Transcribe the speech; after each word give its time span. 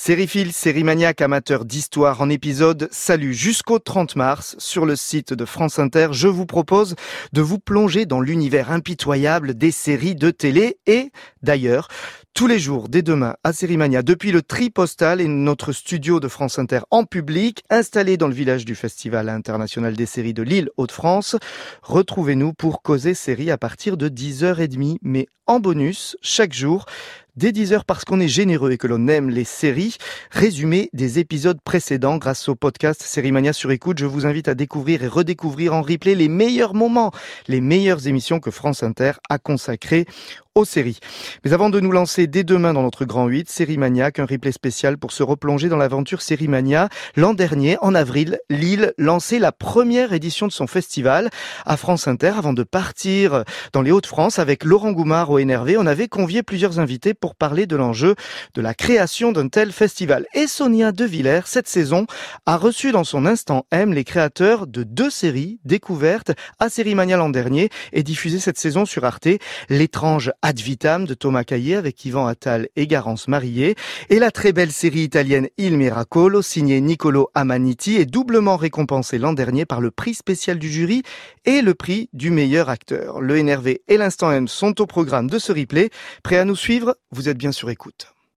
Sériephile, 0.00 0.52
série 0.52 0.84
maniaque, 0.84 1.20
amateur 1.22 1.64
d'histoire 1.64 2.20
en 2.20 2.30
épisode, 2.30 2.88
salut 2.92 3.34
jusqu'au 3.34 3.80
30 3.80 4.14
mars 4.14 4.54
sur 4.58 4.86
le 4.86 4.94
site 4.94 5.34
de 5.34 5.44
France 5.44 5.80
Inter. 5.80 6.10
Je 6.12 6.28
vous 6.28 6.46
propose 6.46 6.94
de 7.32 7.42
vous 7.42 7.58
plonger 7.58 8.06
dans 8.06 8.20
l'univers 8.20 8.70
impitoyable 8.70 9.54
des 9.54 9.72
séries 9.72 10.14
de 10.14 10.30
télé 10.30 10.78
et 10.86 11.10
d'ailleurs 11.42 11.88
tous 12.32 12.46
les 12.46 12.60
jours, 12.60 12.88
dès 12.88 13.02
demain, 13.02 13.34
à 13.42 13.52
Sérimania, 13.52 14.04
depuis 14.04 14.30
le 14.30 14.42
tri 14.42 14.70
postal 14.70 15.20
et 15.20 15.26
notre 15.26 15.72
studio 15.72 16.20
de 16.20 16.28
France 16.28 16.60
Inter 16.60 16.82
en 16.92 17.02
public, 17.02 17.64
installé 17.68 18.16
dans 18.16 18.28
le 18.28 18.34
village 18.34 18.64
du 18.64 18.76
Festival 18.76 19.28
international 19.28 19.96
des 19.96 20.06
séries 20.06 20.34
de 20.34 20.44
Lille, 20.44 20.70
Hauts-de-France. 20.76 21.34
Retrouvez-nous 21.82 22.52
pour 22.52 22.82
causer 22.82 23.14
séries 23.14 23.50
à 23.50 23.58
partir 23.58 23.96
de 23.96 24.08
10h30, 24.08 24.98
mais 25.02 25.26
en 25.48 25.58
bonus, 25.58 26.16
chaque 26.22 26.52
jour, 26.52 26.84
dès 27.38 27.52
10h 27.52 27.82
parce 27.86 28.04
qu'on 28.04 28.18
est 28.18 28.28
généreux 28.28 28.72
et 28.72 28.78
que 28.78 28.88
l'on 28.88 29.06
aime 29.06 29.30
les 29.30 29.44
séries. 29.44 29.96
Résumé 30.32 30.90
des 30.92 31.20
épisodes 31.20 31.60
précédents 31.62 32.16
grâce 32.16 32.48
au 32.48 32.56
podcast 32.56 33.00
Sérimania 33.00 33.52
sur 33.52 33.70
écoute. 33.70 33.98
Je 33.98 34.06
vous 34.06 34.26
invite 34.26 34.48
à 34.48 34.56
découvrir 34.56 35.04
et 35.04 35.06
redécouvrir 35.06 35.72
en 35.72 35.82
replay 35.82 36.16
les 36.16 36.28
meilleurs 36.28 36.74
moments, 36.74 37.12
les 37.46 37.60
meilleures 37.60 38.08
émissions 38.08 38.40
que 38.40 38.50
France 38.50 38.82
Inter 38.82 39.12
a 39.30 39.38
consacrées 39.38 40.06
aux 40.58 40.64
séries. 40.64 40.98
Mais 41.44 41.52
avant 41.52 41.70
de 41.70 41.80
nous 41.80 41.92
lancer 41.92 42.26
dès 42.26 42.44
demain 42.44 42.74
dans 42.74 42.82
notre 42.82 43.04
grand 43.04 43.26
8, 43.28 43.48
Série 43.48 43.78
Maniaque, 43.78 44.18
un 44.18 44.26
replay 44.26 44.52
spécial 44.52 44.98
pour 44.98 45.12
se 45.12 45.22
replonger 45.22 45.68
dans 45.68 45.76
l'aventure 45.76 46.20
Série 46.20 46.48
Mania. 46.48 46.88
L'an 47.16 47.34
dernier, 47.34 47.76
en 47.80 47.94
avril, 47.94 48.40
Lille 48.50 48.92
lançait 48.98 49.38
la 49.38 49.52
première 49.52 50.12
édition 50.12 50.46
de 50.46 50.52
son 50.52 50.66
festival 50.66 51.30
à 51.64 51.76
France 51.76 52.08
Inter 52.08 52.32
avant 52.36 52.52
de 52.52 52.64
partir 52.64 53.44
dans 53.72 53.82
les 53.82 53.92
Hauts-de-France 53.92 54.38
avec 54.38 54.64
Laurent 54.64 54.92
Goumard 54.92 55.30
au 55.30 55.38
NRV. 55.38 55.76
On 55.78 55.86
avait 55.86 56.08
convié 56.08 56.42
plusieurs 56.42 56.80
invités 56.80 57.14
pour 57.14 57.27
parler 57.34 57.66
de 57.66 57.76
l'enjeu 57.76 58.14
de 58.54 58.60
la 58.60 58.74
création 58.74 59.32
d'un 59.32 59.48
tel 59.48 59.72
festival. 59.72 60.26
Et 60.34 60.46
Sonia 60.46 60.92
De 60.92 61.04
Villers, 61.04 61.46
cette 61.46 61.68
saison, 61.68 62.06
a 62.46 62.56
reçu 62.56 62.92
dans 62.92 63.04
son 63.04 63.26
instant 63.26 63.66
M 63.70 63.92
les 63.92 64.04
créateurs 64.04 64.66
de 64.66 64.82
deux 64.82 65.10
séries 65.10 65.60
découvertes 65.64 66.32
à 66.58 66.68
Série 66.68 66.94
Mania 66.94 67.16
l'an 67.16 67.28
dernier 67.28 67.70
et 67.92 68.02
diffusées 68.02 68.38
cette 68.38 68.58
saison 68.58 68.84
sur 68.84 69.04
Arte. 69.04 69.28
L'étrange 69.68 70.32
Ad 70.42 70.58
vitam 70.58 71.04
de 71.04 71.14
Thomas 71.14 71.44
Caillé 71.44 71.76
avec 71.76 72.04
Yvan 72.04 72.26
Attal 72.26 72.68
et 72.76 72.86
Garance 72.86 73.28
Marié 73.28 73.76
et 74.10 74.18
la 74.18 74.30
très 74.30 74.52
belle 74.52 74.72
série 74.72 75.00
italienne 75.00 75.48
Il 75.56 75.76
Miracolo 75.76 76.42
signée 76.42 76.80
Nicolo 76.80 77.30
Amaniti 77.34 77.96
est 77.96 78.06
doublement 78.06 78.56
récompensée 78.56 79.18
l'an 79.18 79.32
dernier 79.32 79.64
par 79.64 79.80
le 79.80 79.90
prix 79.90 80.14
spécial 80.14 80.58
du 80.58 80.70
jury 80.70 81.02
et 81.44 81.62
le 81.62 81.74
prix 81.74 82.08
du 82.12 82.30
meilleur 82.30 82.68
acteur. 82.68 83.20
Le 83.20 83.40
NRV 83.42 83.80
et 83.88 83.96
l'Instant 83.96 84.32
M 84.32 84.48
sont 84.48 84.80
au 84.80 84.86
programme 84.86 85.28
de 85.28 85.38
ce 85.38 85.52
replay. 85.52 85.90
Prêt 86.22 86.38
à 86.38 86.44
nous 86.44 86.56
suivre 86.56 86.96
Vous 87.10 87.30
êtes 87.30 87.38
bien 87.38 87.52
sur 87.52 87.70
écoute. 87.70 88.12